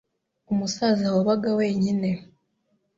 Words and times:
Umusaza 0.51 1.03
yabaga 1.13 1.49
wenyine. 1.59 2.09